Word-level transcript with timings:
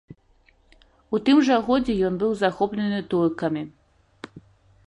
У 1.17 1.19
тым 1.27 1.37
жа 1.49 1.59
годзе 1.69 1.93
ён 2.09 2.17
быў 2.23 2.31
захоплены 2.41 2.99
туркамі. 3.13 3.63